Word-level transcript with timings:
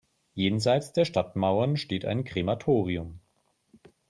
Jenseits 0.33 0.93
der 0.93 1.05
Stadtmauern 1.05 1.77
steht 1.77 2.05
ein 2.05 2.23
Krematorium. 2.23 3.19